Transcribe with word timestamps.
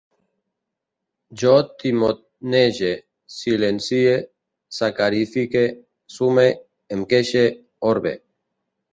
Jo 1.39 1.49
timonege, 1.81 2.87
silencie, 3.35 4.15
sacarifique, 4.77 5.63
sume, 6.15 6.47
em 6.97 7.05
queixe, 7.13 7.45
orbe 7.91 8.15